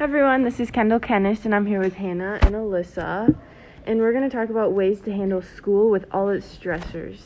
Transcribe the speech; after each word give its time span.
everyone, 0.00 0.44
this 0.44 0.58
is 0.58 0.70
Kendall 0.70 0.98
Kenis, 0.98 1.44
and 1.44 1.54
I'm 1.54 1.66
here 1.66 1.78
with 1.78 1.96
Hannah 1.96 2.38
and 2.40 2.54
Alyssa, 2.54 3.36
and 3.84 4.00
we're 4.00 4.12
going 4.12 4.24
to 4.24 4.34
talk 4.34 4.48
about 4.48 4.72
ways 4.72 5.02
to 5.02 5.12
handle 5.12 5.42
school 5.42 5.90
with 5.90 6.06
all 6.10 6.30
its 6.30 6.56
stressors. 6.56 7.20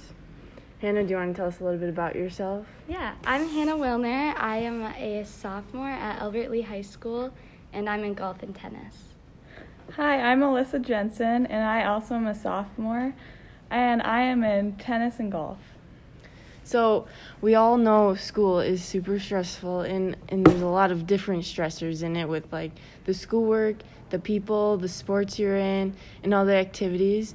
Hannah, 0.81 1.05
do 1.05 1.11
you 1.11 1.17
want 1.17 1.37
to 1.37 1.39
tell 1.39 1.47
us 1.47 1.61
a 1.61 1.63
little 1.63 1.79
bit 1.79 1.89
about 1.89 2.17
yourself? 2.17 2.67
Yeah, 2.89 3.15
I'm 3.25 3.49
Hannah 3.49 3.77
Willner. 3.77 4.35
I 4.37 4.57
am 4.57 4.83
a 4.83 5.25
sophomore 5.25 5.89
at 5.89 6.21
Albert 6.21 6.51
Lea 6.51 6.63
High 6.63 6.83
School, 6.83 7.33
and 7.73 7.89
I'm 7.89 8.03
in 8.03 8.15
golf 8.15 8.43
and 8.43 8.53
tennis. 8.53 9.15
Hi, 9.93 10.21
I'm 10.21 10.41
Alyssa 10.41 10.83
Jensen, 10.83 11.47
and 11.47 11.65
I 11.65 11.85
also 11.85 12.17
am 12.17 12.27
a 12.27 12.35
sophomore, 12.35 13.15
and 13.71 14.03
I 14.03 14.23
am 14.23 14.43
in 14.43 14.75
tennis 14.79 15.21
and 15.21 15.31
golf. 15.31 15.59
So, 16.65 17.07
we 17.43 17.55
all 17.55 17.77
know 17.77 18.15
school 18.15 18.59
is 18.61 18.83
super 18.83 19.19
stressful, 19.19 19.83
and, 19.83 20.17
and 20.31 20.47
there's 20.47 20.63
a 20.63 20.67
lot 20.67 20.91
of 20.91 21.07
different 21.07 21.45
stressors 21.45 22.03
in 22.03 22.17
it 22.17 22.27
with 22.27 22.51
like 22.53 22.73
the 23.05 23.13
schoolwork, 23.13 23.77
the 24.09 24.19
people, 24.19 24.79
the 24.79 24.89
sports 24.89 25.39
you're 25.39 25.57
in, 25.57 25.95
and 26.23 26.33
all 26.33 26.47
the 26.47 26.55
activities. 26.55 27.35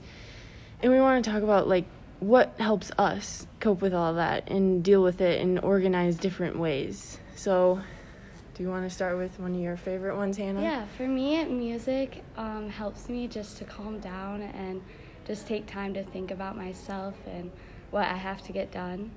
And 0.81 0.91
we 0.91 0.99
want 0.99 1.23
to 1.23 1.31
talk 1.31 1.43
about 1.43 1.67
like 1.67 1.85
what 2.19 2.53
helps 2.59 2.91
us 2.97 3.47
cope 3.59 3.81
with 3.81 3.93
all 3.93 4.15
that 4.15 4.49
and 4.49 4.83
deal 4.83 5.03
with 5.03 5.21
it 5.21 5.39
in 5.39 5.59
organized 5.59 6.19
different 6.19 6.57
ways. 6.57 7.19
So, 7.35 7.81
do 8.55 8.63
you 8.63 8.69
want 8.69 8.89
to 8.89 8.93
start 8.93 9.17
with 9.17 9.39
one 9.39 9.53
of 9.53 9.61
your 9.61 9.77
favorite 9.77 10.17
ones, 10.17 10.37
Hannah? 10.37 10.61
Yeah, 10.61 10.85
for 10.97 11.07
me, 11.07 11.45
music 11.45 12.23
um, 12.35 12.69
helps 12.69 13.07
me 13.07 13.27
just 13.27 13.57
to 13.59 13.63
calm 13.63 13.99
down 13.99 14.41
and 14.41 14.81
just 15.25 15.47
take 15.47 15.65
time 15.65 15.93
to 15.93 16.03
think 16.03 16.31
about 16.31 16.57
myself 16.57 17.15
and 17.27 17.51
what 17.91 18.05
I 18.05 18.15
have 18.15 18.41
to 18.43 18.51
get 18.51 18.71
done. 18.71 19.11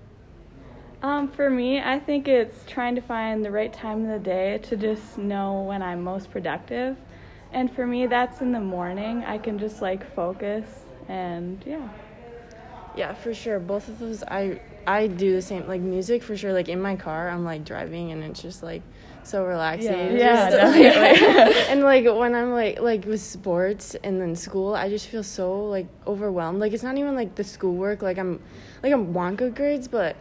Um, 1.03 1.29
for 1.29 1.51
me, 1.51 1.81
I 1.81 1.99
think 1.99 2.29
it's 2.29 2.65
trying 2.69 2.95
to 2.95 3.01
find 3.01 3.45
the 3.45 3.51
right 3.51 3.73
time 3.73 4.05
of 4.05 4.09
the 4.09 4.25
day 4.25 4.59
to 4.65 4.77
just 4.77 5.19
know 5.19 5.63
when 5.63 5.83
I'm 5.83 6.03
most 6.03 6.31
productive. 6.31 6.97
And 7.53 7.75
for 7.75 7.87
me, 7.87 8.07
that's 8.07 8.41
in 8.41 8.53
the 8.53 8.61
morning. 8.61 9.25
I 9.25 9.39
can 9.39 9.59
just 9.59 9.83
like 9.83 10.15
focus 10.15 10.65
and 11.09 11.63
yeah. 11.67 11.89
Yeah, 12.97 13.15
for 13.15 13.33
sure. 13.35 13.59
Both 13.59 13.89
of 13.89 13.99
those, 13.99 14.23
I 14.23 14.61
I 14.87 15.07
do 15.07 15.33
the 15.33 15.43
same. 15.43 15.67
Like 15.67 15.81
music, 15.81 16.23
for 16.23 16.37
sure. 16.37 16.53
Like 16.53 16.69
in 16.69 16.81
my 16.81 16.97
car, 16.97 17.29
I'm 17.29 17.45
like 17.45 17.65
driving, 17.65 18.13
and 18.13 18.23
it's 18.23 18.43
just 18.43 18.63
like 18.63 18.83
so 19.23 19.45
relaxing. 19.45 19.89
Yeah, 19.91 20.11
yeah 20.13 20.51
definitely. 20.75 21.55
and 21.69 21.83
like 21.83 22.05
when 22.05 22.35
I'm 22.35 22.53
like 22.53 22.81
like 22.81 23.05
with 23.07 23.21
sports 23.23 23.95
and 24.05 24.21
then 24.21 24.37
school, 24.37 24.75
I 24.75 24.89
just 24.89 25.07
feel 25.07 25.23
so 25.23 25.65
like 25.65 25.87
overwhelmed. 26.07 26.61
Like 26.61 26.73
it's 26.73 26.83
not 26.83 26.99
even 26.99 27.15
like 27.15 27.35
the 27.35 27.45
schoolwork. 27.45 28.03
Like 28.03 28.19
I'm 28.19 28.41
like 28.83 28.93
I 28.93 28.97
want 28.97 29.37
good 29.39 29.55
grades, 29.55 29.89
but 29.89 30.17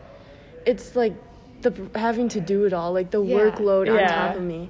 it's 0.65 0.95
like 0.95 1.13
the 1.61 1.73
having 1.95 2.29
to 2.29 2.39
do 2.39 2.65
it 2.65 2.73
all, 2.73 2.93
like 2.93 3.11
the 3.11 3.21
Yeah. 3.21 3.35
workload 3.37 3.89
on 3.91 4.07
top 4.07 4.35
of 4.35 4.43
me. 4.43 4.69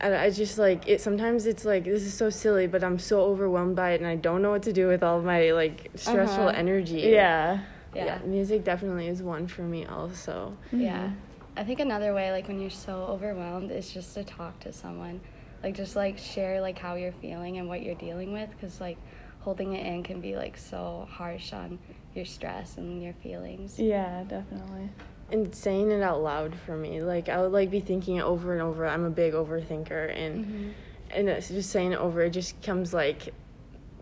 And 0.00 0.14
I 0.14 0.30
just 0.30 0.58
like 0.58 0.86
it. 0.88 1.00
Sometimes 1.00 1.46
it's 1.46 1.64
like 1.64 1.84
this 1.84 2.02
is 2.04 2.14
so 2.14 2.30
silly, 2.30 2.66
but 2.68 2.84
I'm 2.84 2.98
so 2.98 3.20
overwhelmed 3.22 3.74
by 3.76 3.92
it, 3.92 4.00
and 4.00 4.06
I 4.06 4.14
don't 4.16 4.42
know 4.42 4.50
what 4.50 4.62
to 4.64 4.72
do 4.72 4.86
with 4.86 5.02
all 5.02 5.20
my 5.20 5.50
like 5.50 5.90
stressful 5.96 6.48
Uh-huh. 6.48 6.56
energy. 6.56 7.00
Yeah. 7.00 7.60
yeah. 7.94 8.04
Yeah. 8.04 8.18
Music 8.24 8.62
definitely 8.64 9.08
is 9.08 9.22
one 9.22 9.48
for 9.48 9.62
me 9.62 9.86
also. 9.86 10.56
Yeah. 10.72 11.10
I 11.56 11.64
think 11.64 11.80
another 11.80 12.14
way, 12.14 12.30
like 12.30 12.46
when 12.46 12.60
you're 12.60 12.70
so 12.70 13.06
overwhelmed, 13.08 13.72
is 13.72 13.92
just 13.92 14.14
to 14.14 14.22
talk 14.22 14.60
to 14.60 14.72
someone. 14.72 15.20
Like 15.64 15.74
just 15.74 15.96
like 15.96 16.16
share 16.18 16.60
like 16.60 16.78
how 16.78 16.94
you're 16.94 17.10
feeling 17.20 17.58
and 17.58 17.68
what 17.68 17.82
you're 17.82 17.96
dealing 17.96 18.32
with, 18.32 18.48
because 18.50 18.80
like 18.80 18.98
holding 19.40 19.72
it 19.72 19.84
in 19.84 20.04
can 20.04 20.20
be 20.20 20.36
like 20.36 20.56
so 20.56 21.08
harsh 21.10 21.52
on 21.52 21.80
your 22.14 22.24
stress 22.24 22.76
and 22.78 23.02
your 23.02 23.14
feelings. 23.14 23.80
Yeah, 23.80 24.22
definitely. 24.28 24.90
And 25.30 25.54
saying 25.54 25.90
it 25.90 26.02
out 26.02 26.22
loud 26.22 26.54
for 26.64 26.74
me, 26.76 27.02
like 27.02 27.28
I 27.28 27.42
would 27.42 27.52
like 27.52 27.70
be 27.70 27.80
thinking 27.80 28.16
it 28.16 28.22
over 28.22 28.52
and 28.54 28.62
over. 28.62 28.86
I'm 28.86 29.04
a 29.04 29.10
big 29.10 29.34
overthinker, 29.34 30.16
and 30.16 30.44
Mhm. 30.46 30.72
and 31.10 31.28
it's 31.28 31.48
just 31.48 31.70
saying 31.70 31.92
it 31.92 31.98
over, 31.98 32.22
it 32.22 32.30
just 32.30 32.60
comes 32.62 32.94
like, 32.94 33.34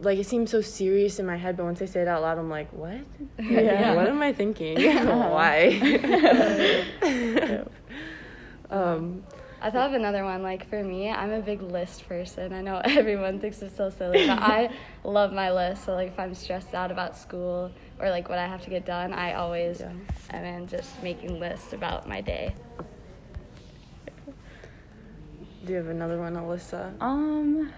like 0.01 0.19
it 0.21 0.27
seems 0.27 0.51
so 0.53 0.61
serious 0.61 1.19
in 1.19 1.27
my 1.27 1.37
head, 1.37 1.57
but 1.57 1.65
once 1.65 1.83
I 1.83 1.87
say 1.87 2.03
it 2.03 2.09
out 2.09 2.23
loud, 2.23 2.39
I'm 2.39 2.49
like, 2.51 2.69
what? 2.73 2.99
Yeah. 3.41 3.95
what 3.97 4.06
am 4.09 4.23
I 4.23 4.33
thinking? 4.33 4.77
Why? 5.06 5.81
um, 8.71 9.23
I 9.66 9.71
thought 9.71 9.88
of 9.88 9.94
another 9.94 10.22
one. 10.22 10.44
Like 10.44 10.69
for 10.71 10.82
me, 10.84 11.10
I'm 11.10 11.32
a 11.32 11.41
big 11.41 11.60
list 11.60 12.09
person. 12.09 12.53
I 12.53 12.60
know 12.60 12.81
everyone 12.84 13.41
thinks 13.41 13.60
it's 13.62 13.77
so 13.77 13.91
silly, 13.91 14.25
but 14.25 14.38
I 14.41 14.71
love 15.04 15.32
my 15.32 15.50
list. 15.50 15.84
So 15.84 15.94
like 15.94 16.09
if 16.09 16.21
I'm 16.21 16.34
stressed 16.37 16.72
out 16.72 16.93
about 16.93 17.16
school 17.16 17.72
or 17.99 18.10
like 18.10 18.28
what 18.28 18.38
I 18.38 18.47
have 18.47 18.62
to 18.62 18.71
get 18.71 18.87
done, 18.87 19.12
I 19.12 19.32
always 19.34 19.81
Yeah. 19.81 19.93
am 20.31 20.44
in 20.44 20.69
just 20.69 21.03
making 21.03 21.41
lists 21.41 21.72
about 21.72 22.09
my 22.09 22.21
day. 22.21 22.55
do 25.65 25.72
you 25.72 25.78
have 25.78 25.88
another 25.88 26.19
one, 26.21 26.34
Alyssa? 26.37 26.94
Um, 27.03 27.72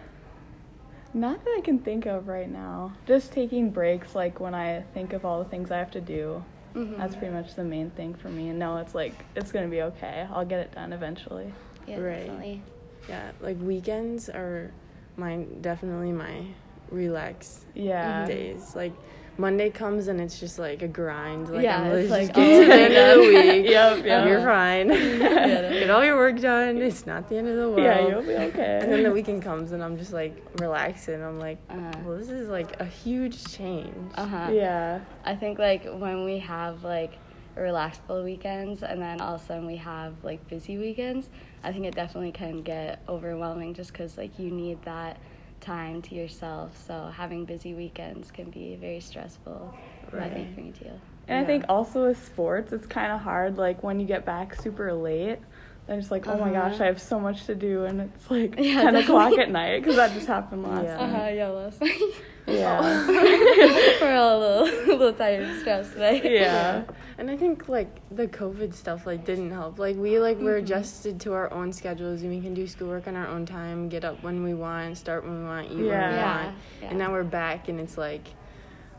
not 1.15 1.43
that 1.43 1.55
I 1.57 1.63
can 1.63 1.79
think 1.79 2.05
of 2.05 2.29
right 2.29 2.51
now. 2.51 2.93
Just 3.07 3.33
taking 3.33 3.71
breaks, 3.71 4.15
like 4.15 4.41
when 4.41 4.55
I 4.55 4.83
think 4.93 5.15
of 5.15 5.25
all 5.25 5.43
the 5.43 5.49
things 5.49 5.71
I 5.71 5.79
have 5.79 5.91
to 5.93 6.01
do. 6.03 6.45
Mhm. 6.75 6.99
That's 6.99 7.17
pretty 7.17 7.33
much 7.33 7.55
the 7.55 7.65
main 7.65 7.89
thing 7.93 8.13
for 8.13 8.29
me. 8.29 8.51
And 8.51 8.59
no, 8.59 8.77
it's 8.77 8.95
like 8.95 9.15
it's 9.35 9.53
gonna 9.53 9.69
be 9.69 9.81
okay. 9.81 10.27
I'll 10.31 10.45
get 10.45 10.59
it 10.61 10.73
done 10.75 10.93
eventually. 10.93 11.51
Yeah, 11.89 11.99
Right. 11.99 12.19
definitely. 12.27 12.63
Yeah, 13.09 13.31
like 13.41 13.57
weekends 13.61 14.29
are 14.29 14.71
my 15.17 15.37
definitely 15.61 16.13
my 16.13 16.45
relax 16.91 17.65
Yeah. 17.75 18.27
days. 18.27 18.75
Like 18.77 18.93
Monday 19.41 19.71
comes 19.71 20.09
and 20.09 20.21
it's 20.21 20.41
just 20.41 20.59
like 20.59 20.83
a 20.83 20.89
grind. 20.89 21.49
Like 21.49 21.63
Yeah, 21.63 21.81
I'm 21.81 21.93
it's 21.93 22.11
literally 22.11 22.27
like, 22.27 22.35
just 22.35 22.39
oh 22.39 22.61
to 22.61 22.67
the 22.67 22.75
end 22.75 22.95
of 22.95 23.15
the 23.15 23.29
week. 23.29 23.71
Yep, 23.71 24.05
yep. 24.05 24.27
You're 24.29 24.41
fine. 24.43 24.89
Yeah. 24.91 25.71
Get 25.81 25.91
all 25.91 26.05
your 26.05 26.17
work 26.17 26.41
done. 26.41 26.79
It's 26.79 27.07
not 27.07 27.29
the 27.29 27.37
end 27.37 27.49
of 27.49 27.57
the 27.57 27.69
world. 27.69 27.79
Yeah, 27.83 28.09
you'll 28.09 28.23
be 28.23 28.35
okay. 28.35 28.81
And 28.83 28.93
then 28.93 29.03
the 29.05 29.13
weekend 29.13 29.43
comes 29.43 29.73
and 29.73 29.83
I'm 29.83 29.97
just 29.97 30.13
like 30.13 30.35
relaxing. 30.61 31.23
I'm 31.23 31.39
like, 31.39 31.59
Uh-huh. 31.71 31.93
well, 32.05 32.19
this 32.19 32.31
is 32.31 32.49
like 32.49 32.81
a 32.81 32.85
huge 32.85 33.45
change. 33.53 33.95
Uh 34.17 34.27
huh. 34.27 34.51
Yeah. 34.53 35.01
I 35.25 35.35
think 35.37 35.59
like 35.59 35.85
when 35.85 36.25
we 36.25 36.39
have 36.41 36.83
like 36.85 37.13
relaxful 37.59 38.23
weekends 38.25 38.83
and 38.83 39.01
then 39.01 39.21
all 39.21 39.35
of 39.35 39.43
a 39.43 39.45
sudden 39.45 39.67
we 39.67 39.77
have 39.77 40.15
like 40.23 40.47
busy 40.49 40.79
weekends, 40.79 41.29
I 41.63 41.73
think 41.73 41.85
it 41.87 41.95
definitely 41.95 42.33
can 42.33 42.63
get 42.63 43.03
overwhelming 43.09 43.75
just 43.75 43.93
because 43.93 44.17
like 44.17 44.39
you 44.39 44.51
need 44.51 44.83
that 44.83 45.19
time 45.61 46.03
to 46.03 46.15
yourself. 46.15 46.77
So 46.87 47.11
having 47.15 47.45
busy 47.45 47.75
weekends 47.75 48.31
can 48.31 48.51
be 48.51 48.77
very 48.77 49.01
stressful. 49.01 49.75
I 50.19 50.29
think 50.29 50.55
for 50.55 50.61
me 50.61 50.73
too. 50.73 50.91
And 51.27 51.39
I 51.39 51.45
think 51.45 51.65
also 51.69 52.07
with 52.07 52.25
sports, 52.25 52.73
it's 52.73 52.87
kind 52.87 53.13
of 53.13 53.21
hard. 53.21 53.59
Like 53.59 53.83
when 53.83 54.01
you 54.01 54.07
get 54.07 54.25
back 54.25 54.55
super 54.55 54.93
late, 54.93 55.39
then 55.89 55.99
it's 55.99 56.11
like, 56.13 56.27
oh 56.29 56.37
my 56.39 56.51
Uh-huh. 56.55 56.69
gosh, 56.69 56.81
I 56.81 56.87
have 56.87 57.01
so 57.01 57.19
much 57.19 57.47
to 57.47 57.55
do, 57.57 57.85
and 57.85 58.01
it's 58.03 58.31
like 58.31 58.55
Yeah, 58.59 58.83
ten 58.83 58.95
o'clock 58.97 59.37
at 59.39 59.51
night 59.51 59.81
because 59.81 59.97
that 59.97 60.13
just 60.13 60.27
happened 60.29 60.63
last 60.63 60.85
Yeah. 60.85 60.99
Uh 61.01 61.07
huh. 61.09 61.17
night. 61.17 61.37
Yeah, 61.37 61.49
last 61.49 61.83
Yeah. 62.47 63.07
We're 64.01 64.17
all 64.17 64.39
a 64.39 64.41
little, 64.41 64.65
a 64.65 64.97
little 64.97 65.13
tired 65.13 65.43
and 65.43 65.61
stressed 65.61 65.93
today. 65.93 66.21
Yeah. 66.41 66.85
And 67.19 67.31
I 67.31 67.37
think 67.37 67.69
like 67.69 68.01
the 68.11 68.27
COVID 68.27 68.73
stuff 68.73 69.05
like 69.07 69.25
didn't 69.27 69.51
help. 69.51 69.79
Like 69.79 69.97
we 69.97 70.19
like 70.19 70.39
were 70.39 70.55
Mhm. 70.59 70.63
adjusted 70.63 71.21
to 71.23 71.35
our 71.35 71.53
own 71.53 71.73
schedules 71.75 72.23
and 72.23 72.31
we 72.31 72.41
can 72.41 72.55
do 72.55 72.67
schoolwork 72.67 73.07
on 73.07 73.17
our 73.17 73.27
own 73.27 73.45
time, 73.45 73.89
get 73.91 74.03
up 74.05 74.23
when 74.23 74.43
we 74.43 74.55
want, 74.55 74.97
start 74.97 75.25
when 75.25 75.41
we 75.41 75.45
want, 75.45 75.67
eat 75.67 75.75
when 75.77 75.79
we 75.83 75.89
Yeah. 75.89 76.11
Yeah, 76.15 76.45
want. 76.47 76.57
yeah. 76.81 76.89
And 76.89 76.99
now 76.99 77.13
we're 77.13 77.23
back 77.25 77.69
and 77.69 77.79
it's 77.81 77.99
like 77.99 78.27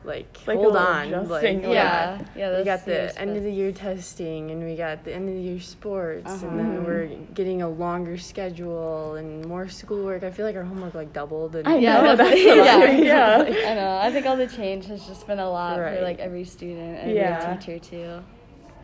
like, 0.06 0.40
like 0.48 0.58
hold 0.58 0.76
on. 0.78 1.28
Like 1.28 1.44
yeah. 1.44 1.60
Yeah, 1.70 2.22
yeah. 2.36 2.58
we 2.58 2.64
got 2.64 2.80
the 2.86 2.92
serious, 2.92 3.18
end 3.18 3.36
of 3.36 3.44
the 3.44 3.52
year 3.52 3.72
testing 3.74 4.50
and 4.50 4.64
we 4.64 4.76
got 4.76 5.04
the 5.04 5.14
end 5.14 5.28
of 5.28 5.36
the 5.36 5.42
year 5.42 5.60
sports 5.60 6.26
Uh-huh. 6.32 6.48
and 6.48 6.58
then 6.60 6.78
Mhm. 6.78 6.86
we're 6.86 7.06
getting 7.34 7.62
a 7.62 7.68
longer 7.70 8.18
schedule 8.18 9.16
and 9.16 9.46
more 9.46 9.68
schoolwork. 9.68 10.24
I 10.24 10.32
feel 10.32 10.46
like 10.46 10.56
our 10.56 10.64
homework 10.64 10.94
like 10.96 11.12
doubled 11.12 11.56
and 11.58 11.68
I 11.68 11.78
Yeah, 11.78 12.02
know, 12.02 12.16
that's 12.16 12.30
definitely. 12.44 12.62
I- 12.62 13.04
yeah. 13.04 13.44
yeah. 13.48 13.70
I 13.72 13.76
know. 13.76 13.98
I 14.02 14.12
think 14.12 14.26
all 14.26 14.38
the 14.38 14.48
change 14.48 14.86
has 14.86 15.06
just 15.06 15.28
been 15.28 15.40
a 15.40 15.50
lot 15.50 15.78
Right. 15.80 15.98
for 15.98 16.04
like 16.04 16.20
every 16.20 16.46
student 16.46 17.00
and 17.00 17.12
Yeah. 17.12 17.42
every 17.44 17.58
teacher 17.62 17.80
too. 17.80 18.24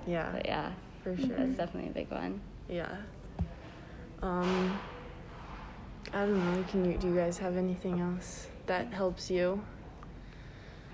yeah, 0.06 0.30
But 0.34 0.46
yeah, 0.46 0.72
for 1.02 1.16
sure. 1.16 1.28
that's 1.38 1.54
definitely 1.56 1.90
a 1.92 1.94
big 1.94 2.12
one. 2.12 2.42
Yeah. 2.68 2.90
Um 4.22 4.78
I 6.14 6.20
don't 6.26 6.54
know, 6.56 6.64
can 6.70 6.86
you 6.92 6.98
do 6.98 7.08
you 7.10 7.16
guys 7.16 7.38
have 7.40 7.56
anything 7.58 8.00
else 8.00 8.48
that 8.68 8.94
helps 8.94 9.30
you? 9.32 9.62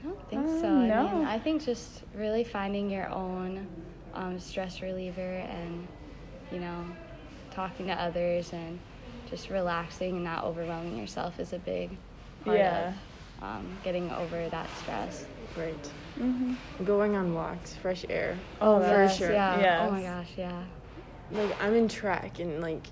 I 0.02 0.08
don't 0.08 0.30
think 0.30 0.46
Uh, 0.46 0.62
so. 0.62 0.68
I 0.68 1.14
mean. 1.14 1.26
I 1.26 1.40
think 1.40 1.64
just 1.64 2.02
really 2.16 2.44
finding 2.44 2.90
your 2.90 3.10
own 3.10 3.68
um, 4.14 4.40
stress 4.40 4.82
reliever 4.82 5.22
and, 5.22 5.88
you 6.52 6.60
know, 6.60 6.86
talking 7.52 7.88
to 7.88 7.94
others 7.94 8.52
and 8.54 8.80
just 9.30 9.50
relaxing 9.50 10.16
and 10.16 10.24
not 10.24 10.44
overwhelming 10.44 10.98
yourself 10.98 11.40
is 11.40 11.54
a 11.54 11.60
big 11.60 11.92
part 12.44 12.58
Yeah. 12.58 12.90
of 13.40 13.44
um, 13.44 13.78
getting 13.84 14.12
over 14.12 14.48
that 14.50 14.68
stress. 14.82 15.26
Right. 15.58 15.88
hmm 16.18 16.54
Going 16.86 17.16
on 17.16 17.34
walks, 17.34 17.76
fresh 17.76 18.06
air. 18.10 18.38
Oh, 18.62 18.80
For 18.80 18.86
that's 18.86 19.18
sure. 19.18 19.32
Yeah. 19.32 19.88
Oh 19.88 19.92
my 19.92 20.02
gosh, 20.02 20.30
yeah. 20.38 20.64
Like 21.32 21.62
I'm 21.62 21.76
in 21.76 21.88
track 21.88 22.40
and 22.40 22.62
like 22.62 22.84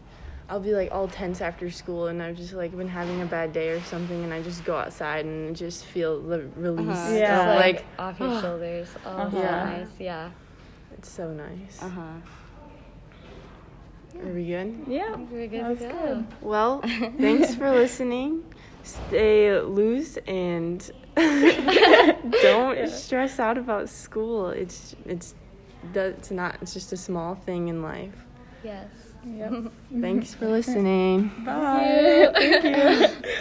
I'll 0.49 0.59
be 0.59 0.73
like 0.73 0.91
all 0.91 1.07
tense 1.07 1.41
after 1.41 1.69
school 1.69 2.07
and 2.07 2.23
I've 2.23 2.35
just 2.35 2.53
like 2.53 2.75
been 2.75 2.87
having 2.87 3.21
a 3.21 3.25
bad 3.25 3.53
day 3.53 3.69
or 3.69 3.81
something 3.81 4.23
and 4.23 4.33
I 4.33 4.41
just 4.41 4.65
go 4.65 4.75
outside 4.75 5.25
and 5.25 5.55
just 5.55 5.85
feel 5.85 6.19
the 6.19 6.47
release. 6.55 6.87
Uh-huh. 6.87 7.13
Yeah. 7.13 7.37
Just, 7.37 7.47
like, 7.47 7.75
like, 7.75 7.85
off 7.99 8.19
your 8.19 8.41
shoulders. 8.41 8.89
Oh, 9.05 9.09
uh-huh. 9.09 9.31
so 9.31 9.37
yeah. 9.37 9.63
nice. 9.65 9.87
Yeah. 9.99 10.31
It's 10.93 11.09
so 11.09 11.31
nice. 11.31 11.81
Uh 11.81 11.89
huh. 11.89 12.01
Are 14.21 14.33
we 14.33 14.47
good? 14.47 14.85
Yeah. 14.87 15.15
We're 15.15 15.47
good 15.47 15.77
That's 15.77 15.81
go. 15.81 16.15
good. 16.15 16.27
Well, 16.41 16.81
thanks 17.19 17.53
for 17.53 17.71
listening. 17.71 18.43
Stay 18.81 19.59
loose 19.61 20.17
and 20.25 20.79
don't 21.15 22.77
yeah. 22.77 22.87
stress 22.87 23.39
out 23.39 23.59
about 23.59 23.87
school. 23.87 24.49
It's 24.49 24.95
it's 25.05 25.35
it's 25.93 26.31
not 26.31 26.57
it's 26.59 26.73
just 26.73 26.91
a 26.91 26.97
small 26.97 27.35
thing 27.35 27.67
in 27.67 27.83
life. 27.83 28.25
Yes. 28.63 29.08
Yep. 29.25 29.71
Thanks 30.01 30.33
for 30.33 30.47
listening. 30.47 31.31
Bye. 31.45 32.31
Thank 32.33 32.63
you. 32.63 32.71
Thank 32.73 33.23
you. 33.25 33.31